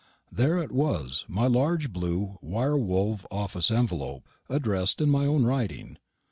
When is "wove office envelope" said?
2.75-4.27